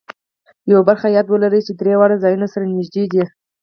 [0.71, 3.23] یوه خبره یاد ولرئ چې درې واړه ځایونه سره نږدې دي.